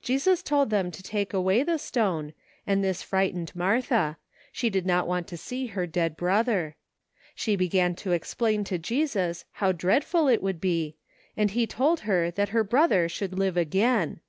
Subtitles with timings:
[0.00, 2.32] Jesus told them to take away the stone,
[2.66, 4.16] and this frightened Martha;
[4.50, 6.76] she did not want to see her dead brother.
[7.34, 10.96] She began to explain to Jesus how dreadful it would be,
[11.36, 14.20] and he told her that her brother should live again.